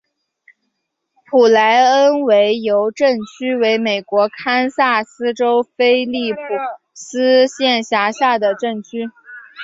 [1.29, 6.39] 普莱恩维尤镇区为美国堪萨斯州菲利普
[6.95, 9.11] 斯县辖下的镇区。